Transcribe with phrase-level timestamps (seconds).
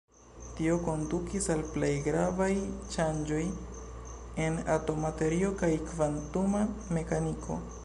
[0.59, 2.49] Tio kondukis al plej gravaj
[2.95, 3.43] ŝanĝoj
[4.47, 6.67] en atoma teorio kaj kvantuma
[6.99, 7.63] mekaniko.